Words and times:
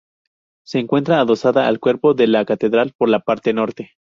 Se 0.63 0.79
encuentra 0.79 1.19
adosada 1.19 1.67
al 1.67 1.79
cuerpo 1.79 2.15
de 2.15 2.25
la 2.25 2.43
catedral 2.43 2.91
por 2.97 3.07
la 3.07 3.19
parte 3.19 3.53
norte. 3.53 3.91